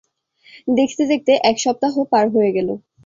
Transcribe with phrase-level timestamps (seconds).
[0.75, 2.69] দেখতে- দেখতে এক সপ্তাহ পার হয়ে গেল।